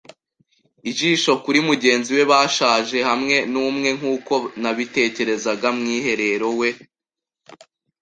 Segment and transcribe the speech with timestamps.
[0.89, 6.69] ijisho kuri mugenzi we bashaje hamwe numwe, nkuko nabitekerezaga, mwiherero we.